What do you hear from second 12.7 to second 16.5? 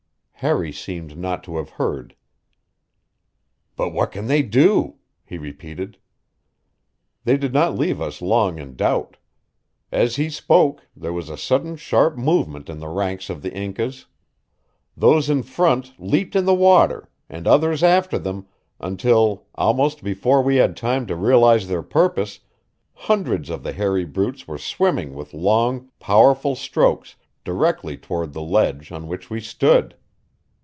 in the ranks of the Incas. Those in front leaped in